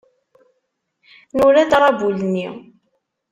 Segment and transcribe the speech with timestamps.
[1.35, 2.47] Nura-d aṛabul-nni.